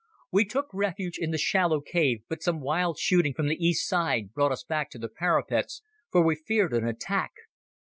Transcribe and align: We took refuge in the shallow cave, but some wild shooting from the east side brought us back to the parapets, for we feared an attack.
We 0.31 0.45
took 0.45 0.65
refuge 0.73 1.19
in 1.19 1.29
the 1.29 1.37
shallow 1.37 1.79
cave, 1.79 2.23
but 2.27 2.41
some 2.41 2.59
wild 2.59 2.97
shooting 2.97 3.35
from 3.35 3.49
the 3.49 3.63
east 3.63 3.87
side 3.87 4.33
brought 4.33 4.51
us 4.51 4.63
back 4.63 4.89
to 4.89 4.97
the 4.97 5.09
parapets, 5.09 5.83
for 6.11 6.23
we 6.25 6.33
feared 6.33 6.73
an 6.73 6.87
attack. 6.87 7.33